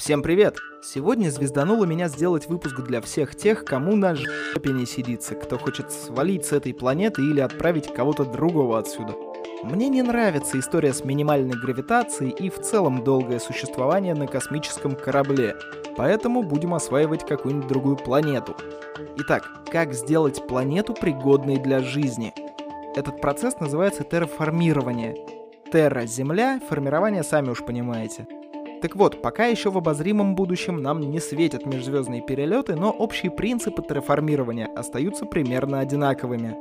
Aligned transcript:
Всем 0.00 0.22
привет! 0.22 0.56
Сегодня 0.82 1.28
звездануло 1.28 1.84
меня 1.84 2.08
сделать 2.08 2.46
выпуск 2.46 2.80
для 2.80 3.02
всех 3.02 3.36
тех, 3.36 3.66
кому 3.66 3.96
на 3.96 4.14
жопе 4.14 4.70
не 4.70 4.86
сидится, 4.86 5.34
кто 5.34 5.58
хочет 5.58 5.92
свалить 5.92 6.46
с 6.46 6.52
этой 6.52 6.72
планеты 6.72 7.20
или 7.20 7.40
отправить 7.40 7.92
кого-то 7.92 8.24
другого 8.24 8.78
отсюда. 8.78 9.14
Мне 9.62 9.90
не 9.90 10.00
нравится 10.00 10.58
история 10.58 10.94
с 10.94 11.04
минимальной 11.04 11.52
гравитацией 11.52 12.30
и 12.30 12.48
в 12.48 12.62
целом 12.62 13.04
долгое 13.04 13.38
существование 13.38 14.14
на 14.14 14.26
космическом 14.26 14.96
корабле, 14.96 15.54
поэтому 15.98 16.44
будем 16.44 16.72
осваивать 16.72 17.26
какую-нибудь 17.26 17.68
другую 17.68 17.96
планету. 17.96 18.56
Итак, 19.18 19.50
как 19.70 19.92
сделать 19.92 20.46
планету 20.48 20.94
пригодной 20.94 21.58
для 21.58 21.80
жизни? 21.80 22.32
Этот 22.96 23.20
процесс 23.20 23.60
называется 23.60 24.02
терраформирование. 24.04 25.14
Терра— 25.70 26.06
Земля, 26.06 26.58
формирование 26.70 27.22
сами 27.22 27.50
уж 27.50 27.62
понимаете— 27.62 28.26
так 28.80 28.96
вот, 28.96 29.20
пока 29.20 29.46
еще 29.46 29.70
в 29.70 29.76
обозримом 29.76 30.34
будущем 30.34 30.82
нам 30.82 31.00
не 31.00 31.20
светят 31.20 31.66
межзвездные 31.66 32.22
перелеты, 32.22 32.76
но 32.76 32.90
общие 32.90 33.30
принципы 33.30 33.82
терраформирования 33.82 34.68
остаются 34.74 35.26
примерно 35.26 35.80
одинаковыми. 35.80 36.56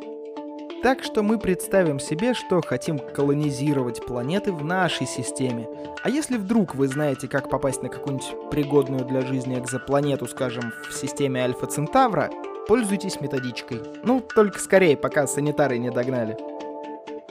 Так 0.84 1.04
что 1.04 1.24
мы 1.24 1.40
представим 1.40 2.00
себе, 2.00 2.34
что 2.34 2.62
хотим 2.62 3.00
колонизировать 3.00 4.06
планеты 4.06 4.52
в 4.52 4.64
нашей 4.64 5.08
системе. 5.08 5.68
А 6.04 6.10
если 6.10 6.38
вдруг 6.38 6.76
вы 6.76 6.88
знаете, 6.88 7.28
как 7.28 7.50
попасть 7.50 7.84
на 7.84 7.90
какую-нибудь 7.90 8.50
пригодную 8.50 9.06
для 9.06 9.22
жизни 9.22 9.60
экзопланету, 9.60 10.26
скажем, 10.28 10.74
в 10.90 10.94
системе 10.94 11.44
Альфа 11.44 11.68
Центавра, 11.68 12.30
пользуйтесь 12.68 13.20
методичкой. 13.20 13.82
Ну, 14.04 14.22
только 14.22 14.60
скорее, 14.60 14.96
пока 14.96 15.28
санитары 15.28 15.78
не 15.78 15.90
догнали. 15.90 16.38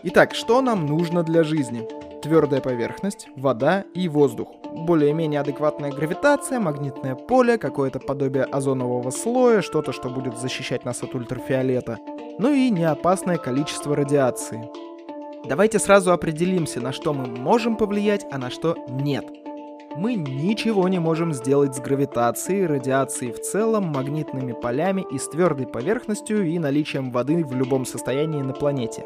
Итак, 0.03 0.35
что 0.35 0.61
нам 0.61 0.87
нужно 0.87 1.23
для 1.23 1.43
жизни? 1.43 1.89
Твердая 2.23 2.61
поверхность, 2.61 3.29
вода 3.37 3.85
и 3.95 4.09
воздух 4.09 4.58
более-менее 4.73 5.41
адекватная 5.41 5.91
гравитация, 5.91 6.61
магнитное 6.61 7.15
поле, 7.15 7.59
какое-то 7.59 8.01
подобие 8.01 8.45
озонового 8.45 9.11
слоя, 9.11 9.63
что-то, 9.63 9.93
что 9.93 10.09
будет 10.09 10.39
защищать 10.39 10.85
нас 10.85 11.03
от 11.03 11.15
ультрафиолета, 11.15 11.99
ну 12.39 12.53
и 12.53 12.71
неопасное 12.71 13.37
количество 13.37 13.97
радиации. 13.97 14.69
Давайте 15.45 15.79
сразу 15.79 16.13
определимся, 16.13 16.81
на 16.81 16.93
что 16.93 17.15
мы 17.15 17.27
можем 17.27 17.77
повлиять, 17.77 18.27
а 18.31 18.39
на 18.39 18.51
что 18.51 18.77
нет. 18.89 19.25
Мы 19.97 20.15
ничего 20.15 20.87
не 20.89 20.99
можем 20.99 21.33
сделать 21.33 21.75
с 21.75 21.81
гравитацией, 21.81 22.67
радиацией 22.67 23.33
в 23.33 23.41
целом, 23.41 23.85
магнитными 23.85 24.53
полями 24.53 25.05
и 25.11 25.19
с 25.19 25.29
твердой 25.29 25.67
поверхностью 25.67 26.47
и 26.47 26.59
наличием 26.59 27.11
воды 27.11 27.45
в 27.45 27.55
любом 27.57 27.85
состоянии 27.85 28.43
на 28.43 28.53
планете. 28.53 29.05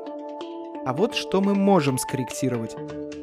А 0.85 0.93
вот 0.93 1.15
что 1.15 1.41
мы 1.41 1.55
можем 1.55 1.97
скорректировать. 1.97 2.77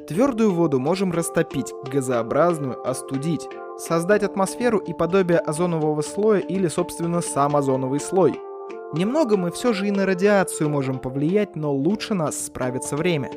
Твердую 0.07 0.53
воду 0.53 0.79
можем 0.79 1.11
растопить, 1.11 1.73
газообразную 1.91 2.81
остудить, 2.89 3.47
создать 3.77 4.23
атмосферу 4.23 4.79
и 4.79 4.93
подобие 4.93 5.39
озонового 5.39 6.01
слоя 6.01 6.39
или, 6.39 6.69
собственно, 6.69 7.19
сам 7.19 7.57
озоновый 7.57 7.99
слой. 7.99 8.39
Немного 8.93 9.35
мы 9.35 9.51
все 9.51 9.73
же 9.73 9.88
и 9.88 9.91
на 9.91 10.05
радиацию 10.05 10.69
можем 10.69 10.99
повлиять, 10.99 11.57
но 11.57 11.73
лучше 11.73 12.13
нас 12.13 12.45
справится 12.45 12.95
время. 12.95 13.29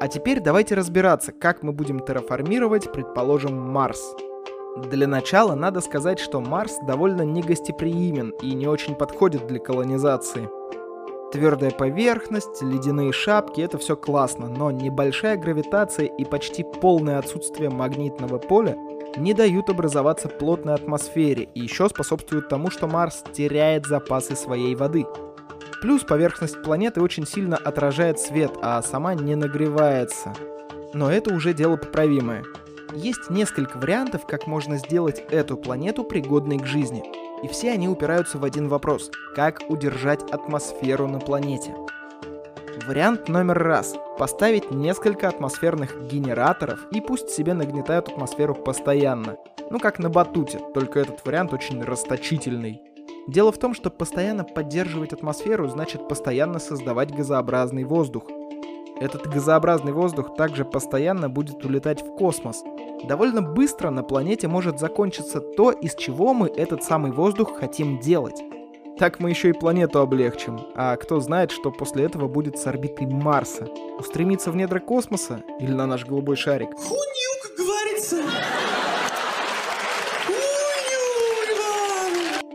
А 0.00 0.08
теперь 0.08 0.40
давайте 0.40 0.74
разбираться, 0.74 1.32
как 1.32 1.62
мы 1.62 1.72
будем 1.72 2.00
терраформировать, 2.00 2.92
предположим, 2.92 3.58
Марс. 3.58 4.14
Для 4.90 5.06
начала 5.06 5.54
надо 5.54 5.80
сказать, 5.80 6.18
что 6.18 6.40
Марс 6.40 6.76
довольно 6.86 7.22
негостеприимен 7.22 8.34
и 8.42 8.52
не 8.52 8.66
очень 8.66 8.94
подходит 8.94 9.46
для 9.46 9.58
колонизации– 9.58 10.50
Твердая 11.32 11.70
поверхность, 11.70 12.60
ледяные 12.60 13.10
шапки— 13.10 13.60
это 13.62 13.78
все 13.78 13.96
классно, 13.96 14.48
но 14.48 14.70
небольшая 14.70 15.38
гравитация 15.38 16.04
и 16.04 16.26
почти 16.26 16.62
полное 16.62 17.18
отсутствие 17.18 17.70
магнитного 17.70 18.36
поля 18.36 18.76
не 19.16 19.32
дают 19.32 19.70
образоваться 19.70 20.28
плотной 20.28 20.74
атмосфере 20.74 21.48
и 21.54 21.60
еще 21.60 21.88
способствуют 21.88 22.50
тому, 22.50 22.70
что 22.70 22.86
Марс 22.86 23.24
теряет 23.32 23.86
запасы 23.86 24.36
своей 24.36 24.74
воды. 24.74 25.06
Плюс 25.80 26.02
поверхность 26.02 26.62
планеты 26.62 27.00
очень 27.00 27.26
сильно 27.26 27.56
отражает 27.56 28.20
свет, 28.20 28.52
а 28.60 28.82
сама 28.82 29.14
не 29.14 29.34
нагревается. 29.34 30.34
Но 30.92 31.10
это 31.10 31.34
уже 31.34 31.54
дело 31.54 31.76
поправимое. 31.76 32.44
Есть 32.94 33.30
несколько 33.30 33.78
вариантов, 33.78 34.26
как 34.26 34.46
можно 34.46 34.76
сделать 34.76 35.24
эту 35.30 35.56
планету 35.56 36.04
пригодной 36.04 36.58
к 36.58 36.66
жизни— 36.66 37.02
и 37.42 37.48
все 37.48 37.72
они 37.72 37.88
упираются 37.88 38.38
в 38.38 38.44
один 38.44 38.68
вопрос– 38.68 39.10
как 39.34 39.62
удержать 39.68 40.22
атмосферу 40.30 41.08
на 41.08 41.18
планете? 41.18 41.74
Вариант 42.86 43.28
номер 43.28 43.58
раз– 43.58 43.94
поставить 44.18 44.70
несколько 44.70 45.28
атмосферных 45.28 46.06
генераторов 46.06 46.80
и 46.90 47.00
пусть 47.00 47.30
себе 47.30 47.54
нагнетают 47.54 48.08
атмосферу 48.08 48.54
постоянно. 48.54 49.36
Ну 49.70 49.78
как 49.78 49.98
на 49.98 50.10
батуте, 50.10 50.60
только 50.74 51.00
этот 51.00 51.24
вариант 51.24 51.52
очень 51.52 51.82
расточительный. 51.82 52.82
Дело 53.28 53.52
в 53.52 53.58
том, 53.58 53.74
что 53.74 53.90
постоянно 53.90 54.44
поддерживать 54.44 55.12
атмосферу 55.12 55.68
значит 55.68 56.08
постоянно 56.08 56.58
создавать 56.58 57.14
газообразный 57.14 57.84
воздух. 57.84 58.24
Этот 59.02 59.26
газообразный 59.26 59.90
воздух 59.90 60.36
также 60.36 60.64
постоянно 60.64 61.28
будет 61.28 61.64
улетать 61.64 62.02
в 62.02 62.14
космос, 62.14 62.62
довольно 63.02 63.42
быстро 63.42 63.90
на 63.90 64.04
планете 64.04 64.46
может 64.46 64.78
закончиться 64.78 65.40
то, 65.40 65.72
из 65.72 65.96
чего 65.96 66.32
мы 66.32 66.46
этот 66.46 66.84
самый 66.84 67.10
воздух 67.10 67.58
хотим 67.58 67.98
делать. 67.98 68.40
Так 69.00 69.18
мы 69.18 69.30
еще 69.30 69.48
и 69.48 69.54
планету 69.54 69.98
облегчим. 69.98 70.60
А 70.76 70.96
кто 70.96 71.18
знает, 71.18 71.50
что 71.50 71.72
после 71.72 72.04
этого 72.04 72.28
будет 72.28 72.58
с 72.58 72.66
орбитой 72.68 73.08
Марса? 73.08 73.66
Устремиться 73.98 74.52
в 74.52 74.56
недра 74.56 74.78
космоса 74.78 75.42
или 75.58 75.72
на 75.72 75.86
наш 75.86 76.06
голубой 76.06 76.36
шарик? 76.36 76.70
Хунью, 76.76 77.32
как 77.42 77.56
говорится. 77.56 78.22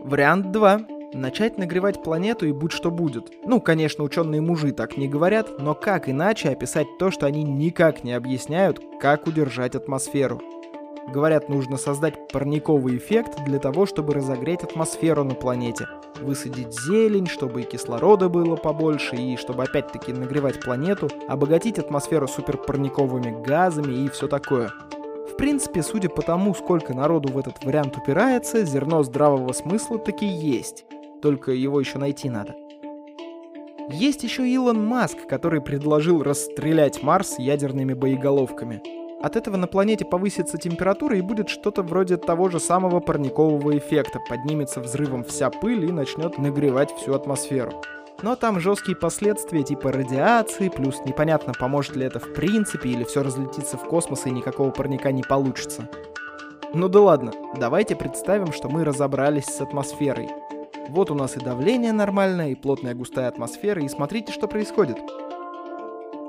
Вариант 0.01 0.51
2. 0.53 0.96
Начать 1.13 1.57
нагревать 1.57 2.03
планету 2.03 2.45
и 2.45 2.51
будь 2.51 2.73
что 2.73 2.91
будет. 2.91 3.31
Ну, 3.45 3.61
конечно, 3.61 4.03
ученые 4.03 4.41
мужи 4.41 4.73
так 4.73 4.97
не 4.97 5.07
говорят, 5.07 5.57
но 5.57 5.73
как 5.73 6.09
иначе 6.09 6.49
описать 6.49 6.87
то, 6.99 7.11
что 7.11 7.25
они 7.25 7.43
никак 7.43 8.03
не 8.03 8.11
объясняют, 8.11 8.81
как 8.99 9.25
удержать 9.25 9.75
атмосферу? 9.75 10.41
Говорят, 11.07 11.47
нужно 11.47 11.77
создать 11.77 12.27
парниковый 12.27 12.97
эффект 12.97 13.45
для 13.45 13.59
того, 13.59 13.85
чтобы 13.85 14.15
разогреть 14.15 14.63
атмосферу 14.63 15.23
на 15.23 15.33
планете. 15.33 15.87
Высадить 16.19 16.77
зелень, 16.77 17.27
чтобы 17.27 17.61
и 17.61 17.65
кислорода 17.65 18.27
было 18.27 18.57
побольше, 18.57 19.15
и 19.15 19.37
чтобы 19.37 19.63
опять-таки 19.63 20.11
нагревать 20.11 20.59
планету, 20.59 21.09
обогатить 21.29 21.79
атмосферу 21.79 22.27
суперпарниковыми 22.27 23.41
газами 23.43 23.93
и 23.93 24.09
все 24.09 24.27
такое. 24.27 24.73
В 25.31 25.37
принципе, 25.37 25.83
судя 25.83 26.09
по 26.09 26.21
тому, 26.21 26.53
сколько 26.53 26.93
народу 26.93 27.31
в 27.31 27.37
этот 27.37 27.63
вариант 27.63 27.95
упирается, 27.95 28.65
зерно 28.65 29.03
здравого 29.03 29.53
смысла 29.53 29.99
таки 29.99 30.25
есть 30.25 30.83
только 31.21 31.51
его 31.51 31.79
еще 31.79 31.97
найти 31.97 32.29
надо. 32.29 32.55
Есть 33.89 34.23
еще 34.23 34.47
Илон 34.47 34.85
Маск, 34.85 35.27
который 35.27 35.61
предложил 35.61 36.21
расстрелять 36.21 37.01
Марс 37.03 37.39
ядерными 37.39 37.93
боеголовками. 37.93 38.81
От 39.21 39.35
этого 39.35 39.55
на 39.55 39.65
планете 39.65 40.05
повысится 40.05 40.57
температура 40.57 41.17
и 41.17 41.21
будет 41.21 41.49
что-то 41.49 41.83
вроде 41.83 42.17
того 42.17 42.49
же 42.49 42.59
самого 42.59 42.99
парникового 42.99 43.77
эффекта. 43.77 44.19
Поднимется 44.29 44.81
взрывом 44.81 45.23
вся 45.23 45.49
пыль 45.49 45.85
и 45.85 45.91
начнет 45.91 46.37
нагревать 46.37 46.91
всю 46.91 47.13
атмосферу. 47.13 47.81
Но 48.21 48.35
там 48.35 48.59
жесткие 48.59 48.97
последствия 48.97 49.63
типа 49.63 49.91
радиации, 49.91 50.69
плюс 50.69 50.99
непонятно, 51.05 51.53
поможет 51.53 51.95
ли 51.95 52.05
это 52.05 52.19
в 52.19 52.33
принципе, 52.33 52.89
или 52.89 53.03
все 53.03 53.23
разлетится 53.23 53.77
в 53.77 53.85
космос 53.85 54.25
и 54.25 54.31
никакого 54.31 54.71
парника 54.71 55.11
не 55.11 55.23
получится. 55.23 55.87
Ну 56.73 56.89
да 56.89 56.99
ладно, 56.99 57.31
давайте 57.59 57.95
представим, 57.95 58.51
что 58.51 58.69
мы 58.69 58.83
разобрались 58.83 59.45
с 59.45 59.61
атмосферой. 59.61 60.29
Вот 60.89 61.11
у 61.11 61.15
нас 61.15 61.35
и 61.35 61.39
давление 61.39 61.91
нормальное, 61.91 62.49
и 62.49 62.55
плотная 62.55 62.95
густая 62.95 63.27
атмосфера, 63.27 63.81
и 63.81 63.89
смотрите, 63.89 64.31
что 64.31 64.47
происходит. 64.47 64.97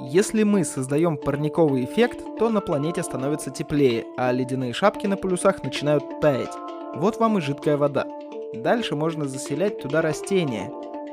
Если 0.00 0.42
мы 0.42 0.64
создаем 0.64 1.16
парниковый 1.16 1.84
эффект, 1.84 2.20
то 2.38 2.50
на 2.50 2.60
планете 2.60 3.02
становится 3.02 3.50
теплее, 3.50 4.04
а 4.16 4.32
ледяные 4.32 4.72
шапки 4.72 5.06
на 5.06 5.16
полюсах 5.16 5.62
начинают 5.62 6.20
таять. 6.20 6.54
Вот 6.94 7.18
вам 7.18 7.38
и 7.38 7.40
жидкая 7.40 7.76
вода. 7.76 8.06
Дальше 8.54 8.96
можно 8.96 9.26
заселять 9.26 9.80
туда 9.80 10.02
растения. 10.02 10.72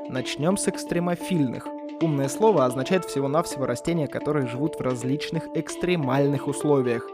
Начнем 0.10 0.58
с 0.58 0.68
экстремофильных. 0.68 1.68
Умное 2.02 2.30
слово 2.30 2.66
означает 2.66 3.06
всего-навсего 3.06 3.66
растения, 3.66 4.08
которые 4.08 4.48
живут 4.48 4.75
в 4.75 4.81
различных 4.81 5.48
экстремальных 5.56 6.48
условиях. 6.48 7.08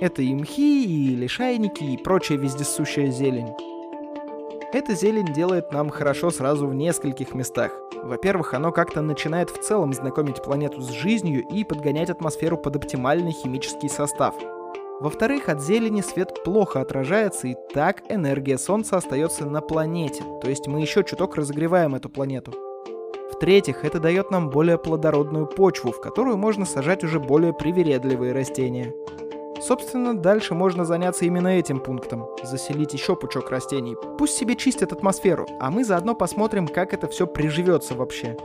Это 0.00 0.22
и 0.22 0.34
мхи, 0.34 0.84
и 0.84 1.14
лишайники, 1.14 1.84
и 1.84 1.96
прочая 1.96 2.38
вездесущая 2.38 3.10
зелень. 3.10 3.71
Эта 4.72 4.94
зелень 4.94 5.34
делает 5.34 5.70
нам 5.70 5.90
хорошо 5.90 6.30
сразу 6.30 6.66
в 6.66 6.74
нескольких 6.74 7.34
местах. 7.34 7.72
Во-первых, 8.02 8.54
оно 8.54 8.72
как-то 8.72 9.02
начинает 9.02 9.50
в 9.50 9.60
целом 9.60 9.92
знакомить 9.92 10.42
планету 10.42 10.80
с 10.80 10.88
жизнью 10.88 11.44
и 11.52 11.62
подгонять 11.62 12.08
атмосферу 12.08 12.56
под 12.56 12.76
оптимальный 12.76 13.32
химический 13.32 13.90
состав. 13.90 14.34
Во-вторых, 15.00 15.50
от 15.50 15.60
зелени 15.60 16.00
свет 16.00 16.42
плохо 16.42 16.80
отражается, 16.80 17.48
и 17.48 17.56
так 17.74 18.02
энергия 18.08 18.56
Солнца 18.56 18.96
остается 18.96 19.44
на 19.44 19.60
планете, 19.60 20.24
то 20.40 20.48
есть 20.48 20.66
мы 20.66 20.80
еще 20.80 21.04
чуток 21.04 21.36
разогреваем 21.36 21.94
эту 21.94 22.08
планету. 22.08 22.52
В-третьих, 23.32 23.84
это 23.84 24.00
дает 24.00 24.30
нам 24.30 24.48
более 24.48 24.78
плодородную 24.78 25.48
почву, 25.48 25.92
в 25.92 26.00
которую 26.00 26.38
можно 26.38 26.64
сажать 26.64 27.04
уже 27.04 27.20
более 27.20 27.52
привередливые 27.52 28.32
растения. 28.32 28.94
Собственно, 29.62 30.12
дальше 30.12 30.54
можно 30.54 30.84
заняться 30.84 31.24
именно 31.24 31.46
этим 31.46 31.78
пунктом. 31.78 32.26
Заселить 32.42 32.94
еще 32.94 33.14
пучок 33.14 33.50
растений. 33.50 33.96
Пусть 34.18 34.36
себе 34.36 34.56
чистят 34.56 34.92
атмосферу, 34.92 35.46
а 35.60 35.70
мы 35.70 35.84
заодно 35.84 36.16
посмотрим, 36.16 36.66
как 36.66 36.92
это 36.92 37.06
все 37.06 37.28
приживется 37.28 37.94
вообще. 37.94 38.36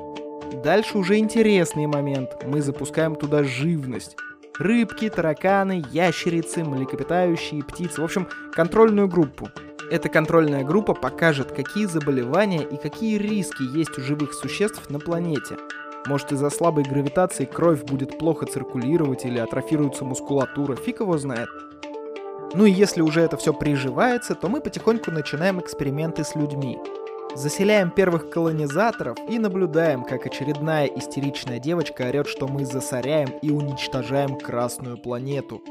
Дальше 0.63 0.97
уже 0.97 1.17
интересный 1.17 1.87
момент. 1.87 2.29
Мы 2.45 2.61
запускаем 2.61 3.15
туда 3.15 3.43
живность. 3.43 4.15
Рыбки, 4.59 5.09
тараканы, 5.09 5.83
ящерицы, 5.91 6.63
млекопитающие, 6.63 7.63
птицы. 7.63 7.99
В 7.99 8.03
общем, 8.03 8.27
контрольную 8.53 9.07
группу. 9.07 9.49
Эта 9.89 10.09
контрольная 10.09 10.63
группа 10.63 10.93
покажет, 10.93 11.51
какие 11.51 11.85
заболевания 11.85 12.61
и 12.61 12.77
какие 12.77 13.17
риски 13.17 13.63
есть 13.63 13.97
у 13.97 14.01
живых 14.01 14.33
существ 14.33 14.89
на 14.89 14.99
планете. 14.99 15.57
Может 16.05 16.31
из-за 16.31 16.49
слабой 16.49 16.83
гравитации 16.83 17.45
кровь 17.45 17.83
будет 17.83 18.17
плохо 18.17 18.45
циркулировать 18.45 19.25
или 19.25 19.39
атрофируется 19.39 20.05
мускулатура, 20.05 20.75
фиг 20.75 21.01
его 21.01 21.17
знает. 21.17 21.49
Ну 22.53 22.65
и 22.65 22.71
если 22.71 23.01
уже 23.01 23.21
это 23.21 23.35
все 23.35 23.53
приживается, 23.53 24.35
то 24.35 24.47
мы 24.47 24.61
потихоньку 24.61 25.11
начинаем 25.11 25.59
эксперименты 25.59 26.23
с 26.23 26.35
людьми. 26.35 26.79
Заселяем 27.35 27.91
первых 27.91 28.29
колонизаторов 28.29 29.17
и 29.29 29.37
наблюдаем, 29.37 30.03
как 30.03 30.25
очередная 30.25 30.85
истеричная 30.85 31.59
девочка 31.59 32.03
орет, 32.07 32.27
что 32.27 32.47
мы 32.47 32.65
засоряем 32.65 33.29
и 33.41 33.51
уничтожаем 33.51 34.37
Красную 34.37 34.97
планету. 34.97 35.61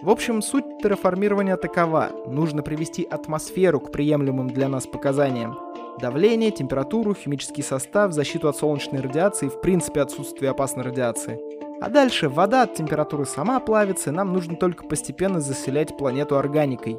В 0.00 0.10
общем, 0.10 0.42
суть 0.42 0.64
терраформирования 0.82 1.56
такова. 1.56 2.10
Нужно 2.26 2.62
привести 2.62 3.04
атмосферу 3.04 3.80
к 3.80 3.92
приемлемым 3.92 4.48
для 4.48 4.68
нас 4.68 4.86
показаниям. 4.86 5.56
Давление, 5.98 6.50
температуру, 6.50 7.14
химический 7.14 7.62
состав, 7.62 8.12
защиту 8.12 8.48
от 8.48 8.56
солнечной 8.56 9.02
радиации, 9.02 9.48
в 9.48 9.60
принципе 9.60 10.00
отсутствие 10.00 10.50
опасной 10.50 10.84
радиации. 10.84 11.38
А 11.82 11.90
дальше 11.90 12.28
вода 12.28 12.62
от 12.62 12.74
температуры 12.74 13.26
сама 13.26 13.60
плавится, 13.60 14.10
и 14.10 14.12
нам 14.12 14.32
нужно 14.32 14.56
только 14.56 14.84
постепенно 14.84 15.40
заселять 15.40 15.96
планету 15.96 16.38
органикой. 16.38 16.98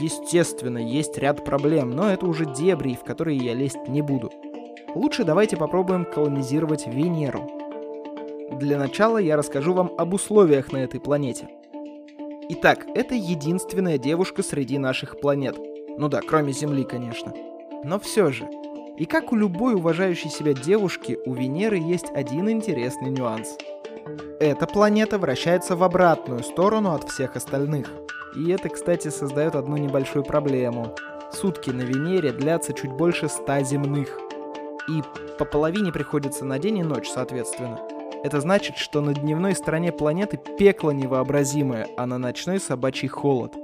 Естественно, 0.00 0.78
есть 0.78 1.16
ряд 1.16 1.44
проблем, 1.44 1.90
но 1.90 2.10
это 2.10 2.26
уже 2.26 2.44
дебри, 2.44 2.94
в 2.94 3.04
которые 3.04 3.38
я 3.38 3.54
лезть 3.54 3.88
не 3.88 4.02
буду. 4.02 4.30
Лучше 4.94 5.24
давайте 5.24 5.56
попробуем 5.56 6.04
колонизировать 6.04 6.86
Венеру. 6.86 7.48
Для 8.52 8.78
начала 8.78 9.18
я 9.18 9.36
расскажу 9.36 9.72
вам 9.72 9.92
об 9.96 10.12
условиях 10.12 10.72
на 10.72 10.78
этой 10.78 11.00
планете. 11.00 11.48
Итак, 12.50 12.84
это 12.94 13.14
единственная 13.14 13.96
девушка 13.96 14.42
среди 14.42 14.76
наших 14.78 15.20
планет. 15.20 15.56
Ну 15.96 16.08
да, 16.08 16.20
кроме 16.20 16.52
Земли, 16.52 16.84
конечно. 16.84 17.32
Но 17.82 17.98
все 17.98 18.30
же. 18.30 18.48
И 18.98 19.06
как 19.06 19.32
у 19.32 19.36
любой 19.36 19.74
уважающей 19.74 20.28
себя 20.28 20.52
девушки, 20.52 21.18
у 21.24 21.32
Венеры 21.32 21.78
есть 21.78 22.10
один 22.14 22.50
интересный 22.50 23.10
нюанс. 23.10 23.56
Эта 24.38 24.66
планета 24.66 25.18
вращается 25.18 25.74
в 25.76 25.82
обратную 25.82 26.42
сторону 26.42 26.92
от 26.92 27.08
всех 27.08 27.36
остальных. 27.36 27.90
И 28.36 28.50
это, 28.50 28.68
кстати, 28.68 29.08
создает 29.08 29.54
одну 29.54 29.78
небольшую 29.78 30.24
проблему. 30.24 30.94
Сутки 31.32 31.70
на 31.70 31.82
Венере 31.82 32.32
длятся 32.32 32.74
чуть 32.74 32.92
больше 32.92 33.28
ста 33.28 33.62
земных. 33.62 34.18
И 34.88 35.02
по 35.38 35.46
половине 35.46 35.92
приходится 35.92 36.44
на 36.44 36.58
день 36.58 36.78
и 36.78 36.82
ночь, 36.82 37.08
соответственно. 37.08 37.80
Это 38.22 38.40
значит, 38.40 38.76
что 38.76 39.00
на 39.00 39.14
дневной 39.14 39.54
стороне 39.54 39.92
планеты 39.92 40.38
пекло 40.58 40.90
невообразимое, 40.90 41.88
а 41.96 42.04
на 42.04 42.18
ночной 42.18 42.60
собачий 42.60 43.08
холод. 43.08 43.54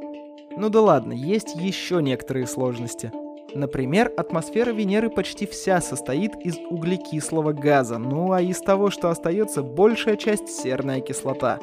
Ну 0.56 0.70
да 0.70 0.80
ладно, 0.80 1.12
есть 1.12 1.54
еще 1.56 2.00
некоторые 2.00 2.46
сложности– 2.46 3.12
Например, 3.56 4.12
атмосфера 4.18 4.70
Венеры 4.70 5.08
почти 5.08 5.46
вся 5.46 5.80
состоит 5.80 6.36
из 6.44 6.58
углекислого 6.68 7.54
газа, 7.54 7.96
ну 7.96 8.32
а 8.32 8.42
из 8.42 8.60
того, 8.60 8.90
что 8.90 9.08
остается, 9.08 9.62
большая 9.62 10.16
часть 10.16 10.50
серная 10.50 11.00
кислота. 11.00 11.58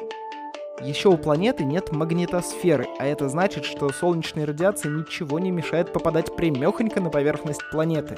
Еще 0.82 1.08
у 1.08 1.16
планеты 1.16 1.64
нет 1.64 1.92
магнитосферы, 1.92 2.88
а 2.98 3.06
это 3.06 3.28
значит, 3.28 3.64
что 3.64 3.90
солнечной 3.90 4.44
радиации 4.44 4.88
ничего 4.88 5.38
не 5.38 5.52
мешает 5.52 5.92
попадать 5.92 6.34
прямехонько 6.34 7.00
на 7.00 7.10
поверхность 7.10 7.62
планеты. 7.70 8.16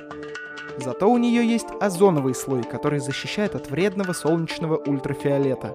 Зато 0.79 1.07
у 1.07 1.19
нее 1.19 1.47
есть 1.47 1.69
озоновый 1.79 2.35
слой, 2.35 2.63
который 2.63 2.99
защищает 2.99 3.55
от 3.55 3.71
вредного 3.71 4.15
солнечного 4.15 4.79
ультрафиолета. 4.79 5.75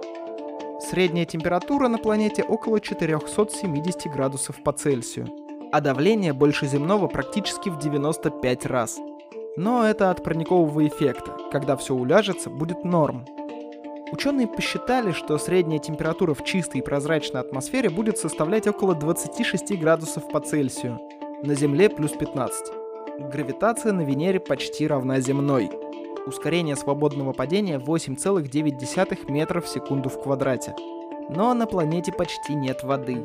Средняя 0.80 1.24
температура 1.24 1.86
на 1.86 1.98
планете 1.98 2.42
около 2.42 2.80
470 2.80 4.12
градусов 4.12 4.60
по 4.64 4.72
Цельсию 4.72 5.41
а 5.72 5.80
давление 5.80 6.34
больше 6.34 6.66
земного 6.66 7.08
практически 7.08 7.70
в 7.70 7.78
95 7.78 8.66
раз. 8.66 8.98
Но 9.56 9.84
это 9.86 10.10
от 10.10 10.22
парникового 10.22 10.86
эффекта. 10.86 11.36
Когда 11.50 11.76
все 11.76 11.94
уляжется, 11.94 12.50
будет 12.50 12.84
норм. 12.84 13.24
Ученые 14.12 14.46
посчитали, 14.46 15.12
что 15.12 15.38
средняя 15.38 15.78
температура 15.78 16.34
в 16.34 16.44
чистой 16.44 16.78
и 16.78 16.84
прозрачной 16.84 17.40
атмосфере 17.40 17.88
будет 17.88 18.18
составлять 18.18 18.66
около 18.66 18.94
26 18.94 19.78
градусов 19.78 20.28
по 20.28 20.40
Цельсию. 20.40 21.00
На 21.42 21.54
Земле 21.54 21.88
плюс 21.88 22.12
15. 22.12 22.66
Гравитация 23.32 23.92
на 23.92 24.02
Венере 24.02 24.40
почти 24.40 24.86
равна 24.86 25.20
земной. 25.20 25.70
Ускорение 26.26 26.76
свободного 26.76 27.32
падения 27.32 27.78
8,9 27.78 29.30
метров 29.32 29.64
в 29.64 29.68
секунду 29.68 30.10
в 30.10 30.22
квадрате. 30.22 30.74
Но 31.30 31.54
на 31.54 31.66
планете 31.66 32.12
почти 32.12 32.54
нет 32.54 32.82
воды. 32.82 33.24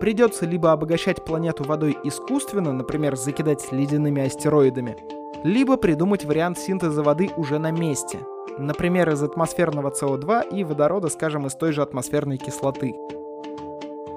Придется 0.00 0.46
либо 0.46 0.72
обогащать 0.72 1.22
планету 1.26 1.62
водой 1.64 1.96
искусственно, 2.04 2.72
например, 2.72 3.16
закидать 3.16 3.70
ледяными 3.70 4.22
астероидами, 4.22 4.96
либо 5.44 5.76
придумать 5.76 6.24
вариант 6.24 6.58
синтеза 6.58 7.02
воды 7.02 7.30
уже 7.36 7.58
на 7.58 7.70
месте. 7.70 8.20
Например, 8.56 9.10
из 9.10 9.22
атмосферного 9.22 9.90
СО2 9.90 10.56
и 10.56 10.64
водорода, 10.64 11.10
скажем, 11.10 11.46
из 11.46 11.54
той 11.54 11.72
же 11.72 11.82
атмосферной 11.82 12.38
кислоты. 12.38 12.96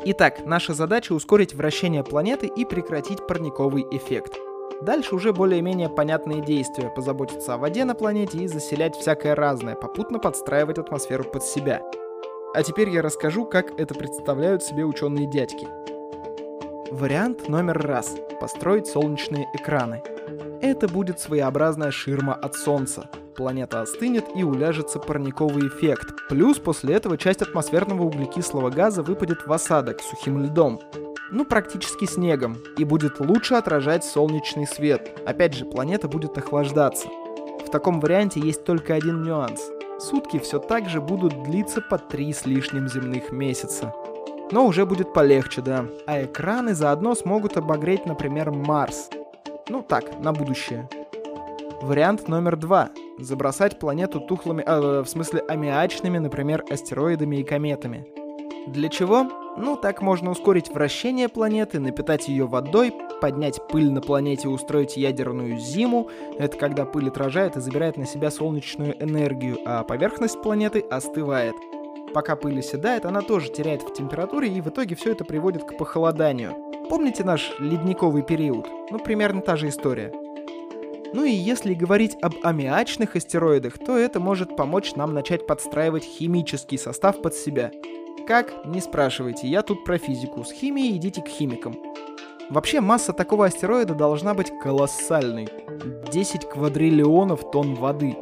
Итак, 0.06 0.45
наша 0.45 0.74
задача 0.74 1.12
ускорить 1.12 1.53
вращение 1.53 2.03
планеты 2.03 2.47
и 2.47 2.63
прекратить 2.63 3.27
парниковый 3.27 3.85
эффект. 3.91 4.38
Дальше 4.81 5.15
уже 5.15 5.33
более-менее 5.33 5.89
понятные 5.89 6.41
действия, 6.41 6.89
позаботиться 6.89 7.56
о 7.56 7.57
воде 7.57 7.83
на 7.83 7.94
планете 7.94 8.38
и 8.39 8.47
заселять 8.47 8.95
всякое 8.95 9.35
разное, 9.35 9.75
попутно 9.75 10.19
подстраивать 10.19 10.77
атмосферу 10.77 11.25
под 11.25 11.44
себя– 11.44 11.81
а 12.53 12.63
теперь 12.63 12.89
я 12.89 13.01
расскажу, 13.01 13.45
как 13.45 13.79
это 13.79 13.94
представляют 13.95 14.63
себе 14.63 14.85
ученые 14.85 15.29
дядьки. 15.29 15.67
Вариант 16.91 17.50
номер 17.50 17.81
раз– 17.81 18.15
построить 18.39 18.88
солнечные 18.88 19.47
экраны. 19.53 20.03
Это 20.61 20.88
будет 20.88 21.19
своеобразная 21.19 21.91
ширма 21.91 22.35
от 22.35 22.55
Солнца. 22.55 23.09
Планета 23.35 23.81
остынет 23.81 24.25
и 24.35 24.44
уляжется 24.44 25.00
парниковый 25.00 25.67
эффект. 25.67 26.13
Плюс 26.29 26.59
после 26.59 26.94
этого 26.94 27.17
часть 27.17 27.41
атмосферного 27.41 28.03
углекислого 28.03 28.69
газа 28.69 29.01
выпадет 29.01 29.47
в 29.47 29.51
осадок 29.51 30.01
сухим 30.01 30.44
льдом. 30.44 30.79
Ну, 31.31 31.45
практически 31.45 32.06
снегом. 32.06 32.57
И 32.77 32.83
будет 32.83 33.19
лучше 33.19 33.56
отражать 33.56 34.06
солнечный 34.06 34.68
свет. 34.68 35.19
Опять 35.25 35.56
же, 35.56 35.66
планета 35.66 36.07
будет 36.07 36.37
охлаждаться. 36.37 37.07
В 37.66 37.71
таком 37.71 37.99
варианте 37.99 38.39
есть 38.39 38.63
только 38.63 38.94
один 38.94 39.23
нюанс 39.23 39.71
сутки 40.00 40.40
все 40.40 40.59
так 40.59 40.90
же 40.90 41.02
будут 41.02 41.44
длиться 41.44 41.81
по 41.81 41.97
три 41.97 42.33
с 42.33 42.45
лишним 42.45 42.88
земных 42.88 43.31
месяца. 43.31 43.94
Но 44.52 44.66
уже 44.66 44.85
будет 44.85 45.14
полегче, 45.14 45.62
да. 45.62 45.85
А 46.06 46.23
экраны 46.23 46.76
заодно 46.76 47.16
смогут 47.16 47.57
обогреть, 47.57 48.06
например, 48.06 48.52
Марс. 48.52 49.09
Ну 49.69 49.81
так, 49.81 50.19
на 50.19 50.33
будущее. 50.33 50.90
Вариант 51.81 52.28
номер 52.28 52.56
два. 52.56 52.90
Забросать 53.19 53.80
планету 53.80 54.19
тухлыми, 54.19 54.64
э, 54.66 55.02
в 55.02 55.06
смысле 55.07 55.42
аммиачными, 55.42 56.18
например, 56.18 56.64
астероидами 56.69 57.38
и 57.38 57.44
кометами. 57.44 58.06
Для 58.67 58.89
чего? 58.89 59.27
Ну, 59.57 59.75
так 59.75 60.01
можно 60.01 60.31
ускорить 60.31 60.69
вращение 60.69 61.27
планеты, 61.27 61.79
напитать 61.79 62.27
ее 62.27 62.47
водой, 62.47 62.93
поднять 63.21 63.59
пыль 63.67 63.91
на 63.91 64.01
планете 64.01 64.47
и 64.47 64.51
устроить 64.51 64.97
ядерную 64.97 65.57
зиму. 65.57 66.09
Это 66.39 66.57
когда 66.57 66.85
пыль 66.85 67.09
отражает 67.09 67.57
и 67.57 67.59
забирает 67.59 67.97
на 67.97 68.05
себя 68.05 68.31
солнечную 68.31 69.01
энергию, 69.03 69.59
а 69.65 69.83
поверхность 69.83 70.41
планеты 70.41 70.79
остывает. 70.79 71.55
Пока 72.13 72.35
пыль 72.35 72.59
оседает, 72.59 73.05
она 73.05 73.21
тоже 73.21 73.51
теряет 73.51 73.83
в 73.83 73.93
температуре, 73.93 74.47
и 74.47 74.61
в 74.61 74.69
итоге 74.69 74.95
все 74.95 75.11
это 75.11 75.25
приводит 75.25 75.63
к 75.65 75.77
похолоданию. 75.77 76.55
Помните 76.89 77.23
наш 77.23 77.51
ледниковый 77.59 78.23
период? 78.23 78.67
Ну, 78.91 78.99
примерно 78.99 79.41
та 79.41 79.55
же 79.55 79.69
история. 79.69 80.13
Ну 81.13 81.25
и 81.25 81.31
если 81.31 81.73
говорить 81.73 82.17
об 82.21 82.33
аммиачных 82.43 83.15
астероидах, 83.15 83.77
то 83.77 83.97
это 83.97 84.19
может 84.19 84.55
помочь 84.55 84.95
нам 84.95 85.13
начать 85.13 85.45
подстраивать 85.45 86.03
химический 86.03 86.77
состав 86.77 87.21
под 87.21 87.35
себя. 87.35 87.71
Как? 88.25 88.65
Не 88.65 88.80
спрашивайте, 88.80 89.47
я 89.47 89.63
тут 89.63 89.83
про 89.83 89.97
физику. 89.97 90.45
С 90.45 90.51
химией 90.51 90.95
идите 90.95 91.21
к 91.21 91.27
химикам. 91.27 91.75
Вообще 92.49 92.80
масса 92.80 93.11
такого 93.11 93.45
астероида 93.47 93.95
должна 93.95 94.33
быть 94.33 94.51
колоссальной. 94.61 95.49
10 96.09 96.45
квадриллионов 96.47 97.51
тонн 97.51 97.75
воды. 97.75 98.15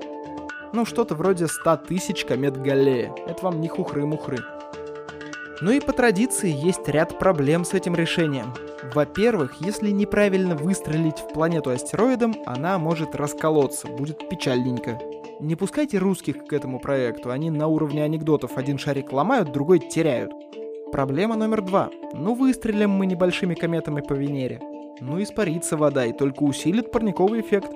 Ну, 0.74 0.86
что-то 0.86 1.14
вроде 1.14 1.48
100 1.48 1.78
тысяч 1.88 2.26
комет 2.26 2.58
Галлея. 2.58 3.14
Это 3.28 3.44
вам 3.46 3.62
не 3.62 3.68
хухры-мухры. 3.68 4.40
Ну 5.62 5.70
и 5.72 5.80
по 5.80 5.94
традиции 5.94 6.52
есть 6.52 6.88
ряд 6.88 7.20
проблем 7.20 7.64
с 7.64 7.74
этим 7.76 7.94
решением. 7.94 8.54
Во-первых, 8.96 9.58
если 9.60 9.92
неправильно 9.92 10.56
выстрелить 10.56 11.20
в 11.20 11.34
планету 11.34 11.70
астероидом, 11.70 12.36
она 12.48 12.80
может 12.80 13.14
расколоться, 13.14 13.88
будет 13.88 14.28
печальненько. 14.28 15.00
Не 15.42 15.56
пускайте 15.56 15.98
русских 15.98 16.46
к 16.46 16.54
этому 16.54 16.80
проекту, 16.80 17.32
они 17.32 17.50
на 17.50 17.66
уровне 17.66 18.04
анекдотов 18.04 18.60
один 18.60 18.78
шарик 18.78 19.12
ломают, 19.12 19.52
другой 19.52 19.80
теряют. 19.80 20.32
Проблема 20.92 21.36
номер 21.36 21.64
два. 21.64 21.90
Ну 22.14 22.36
выстрелим 22.36 22.92
мы 22.92 23.08
небольшими 23.08 23.56
кометами 23.56 24.02
по 24.02 24.14
Венере. 24.14 24.62
Ну 25.00 25.20
испарится 25.20 25.78
вода 25.78 26.06
и 26.06 26.14
только 26.14 26.44
усилит 26.44 26.92
парниковый 26.92 27.42
эффект. 27.42 27.72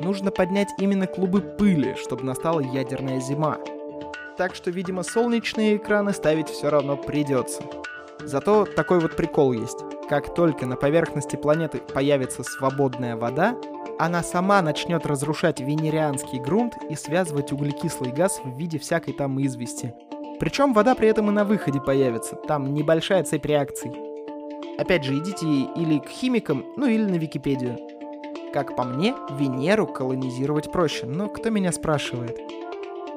Нужно 0.00 0.30
поднять 0.30 0.68
именно 0.78 1.06
клубы 1.06 1.40
пыли, 1.40 1.94
чтобы 1.94 2.24
настала 2.24 2.60
ядерная 2.60 3.18
зима. 3.18 3.56
Так 4.36 4.54
что, 4.54 4.70
видимо, 4.70 5.02
солнечные 5.02 5.78
экраны 5.78 6.12
ставить 6.12 6.50
все 6.50 6.68
равно 6.68 6.98
придется. 6.98 7.62
Зато 8.22 8.66
такой 8.66 9.00
вот 9.00 9.16
прикол 9.16 9.54
есть. 9.54 9.78
Как 10.10 10.34
только 10.34 10.66
на 10.66 10.76
поверхности 10.76 11.36
планеты 11.36 11.78
появится 11.78 12.42
свободная 12.42 13.16
вода, 13.16 13.56
она 14.00 14.22
сама 14.22 14.62
начнет 14.62 15.04
разрушать 15.04 15.60
венерианский 15.60 16.38
грунт 16.38 16.74
и 16.88 16.94
связывать 16.94 17.52
углекислый 17.52 18.12
газ 18.12 18.40
в 18.42 18.56
виде 18.56 18.78
всякой 18.78 19.12
там 19.12 19.38
извести. 19.44 19.92
Причем 20.38 20.72
вода 20.72 20.94
при 20.94 21.08
этом 21.08 21.28
и 21.28 21.32
на 21.32 21.44
выходе 21.44 21.82
появится, 21.82 22.34
там 22.34 22.72
небольшая 22.72 23.24
цепь 23.24 23.44
реакций. 23.44 23.92
Опять 24.78 25.04
же, 25.04 25.18
идите 25.18 25.46
или 25.46 25.98
к 25.98 26.08
химикам, 26.08 26.64
ну 26.78 26.86
или 26.86 27.04
на 27.04 27.16
Википедию. 27.16 27.78
Как 28.54 28.74
по 28.74 28.84
мне, 28.84 29.14
Венеру 29.38 29.86
колонизировать 29.86 30.72
проще, 30.72 31.04
но 31.04 31.28
кто 31.28 31.50
меня 31.50 31.70
спрашивает? 31.70 32.38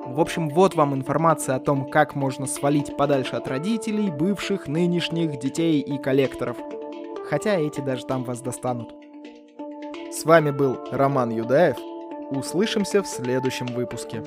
В 0.05 0.19
общем, 0.19 0.49
вот 0.49 0.75
вам 0.75 0.93
информация 0.93 1.55
о 1.55 1.61
том, 1.61 1.89
как 1.89 2.13
можно 2.13 2.45
свалить 2.45 2.97
подальше 2.97 3.37
от 3.37 3.47
родителей, 3.47 4.11
бывших, 4.11 4.67
нынешних, 4.67 5.39
детей 5.39 5.79
и 5.79 5.97
коллекторов. 5.97 6.57
Хотя 7.29 7.55
эти 7.55 7.79
даже 7.79 8.05
там 8.05 8.25
вас 8.25 8.41
достанут. 8.41 8.93
С 10.23 10.25
вами 10.25 10.51
был 10.51 10.79
Роман 10.89 11.31
Юдаев. 11.31 11.75
Услышимся 12.29 13.03
в 13.03 13.07
следующем 13.07 13.65
выпуске. 13.65 14.23